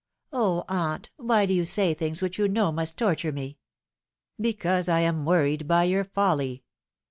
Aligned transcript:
"O, 0.33 0.63
aunt, 0.67 1.11
why 1.17 1.45
do 1.45 1.53
you 1.53 1.63
say 1.63 1.93
things 1.93 2.23
which 2.23 2.39
you 2.39 2.47
know 2.47 2.71
must 2.71 2.97
torture 2.97 3.31
me 3.31 3.59
?""Because 4.41 4.89
I 4.89 5.01
am 5.01 5.25
worried 5.25 5.67
by 5.67 5.83
your 5.83 6.05
folly. 6.05 6.63